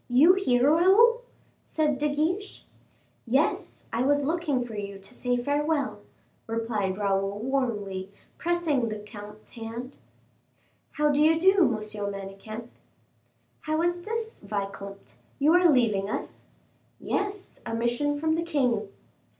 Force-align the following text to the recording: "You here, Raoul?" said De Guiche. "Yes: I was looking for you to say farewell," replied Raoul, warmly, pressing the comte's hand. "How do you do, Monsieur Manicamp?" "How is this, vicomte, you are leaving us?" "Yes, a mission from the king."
"You 0.07 0.33
here, 0.33 0.71
Raoul?" 0.71 1.21
said 1.63 1.99
De 1.99 2.09
Guiche. 2.09 2.65
"Yes: 3.27 3.85
I 3.93 4.01
was 4.01 4.23
looking 4.23 4.65
for 4.65 4.73
you 4.75 4.97
to 4.97 5.13
say 5.13 5.37
farewell," 5.37 5.99
replied 6.47 6.97
Raoul, 6.97 7.37
warmly, 7.37 8.09
pressing 8.39 8.89
the 8.89 8.97
comte's 8.97 9.51
hand. 9.51 9.99
"How 10.93 11.11
do 11.11 11.21
you 11.21 11.39
do, 11.39 11.65
Monsieur 11.65 12.09
Manicamp?" 12.11 12.69
"How 13.59 13.83
is 13.83 14.01
this, 14.01 14.41
vicomte, 14.41 15.17
you 15.37 15.53
are 15.53 15.69
leaving 15.69 16.09
us?" 16.09 16.45
"Yes, 16.99 17.61
a 17.63 17.75
mission 17.75 18.17
from 18.17 18.33
the 18.33 18.41
king." 18.41 18.89